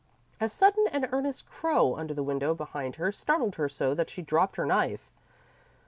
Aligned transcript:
A 0.39 0.49
sudden 0.49 0.87
and 0.87 1.07
earnest 1.11 1.45
crow 1.47 1.95
under 1.95 2.15
the 2.15 2.23
window 2.23 2.55
behind 2.55 2.95
her 2.95 3.11
startled 3.11 3.53
her 3.57 3.69
so 3.69 3.93
that 3.93 4.09
she 4.09 4.23
dropped 4.23 4.55
her 4.55 4.65
knife. 4.65 5.11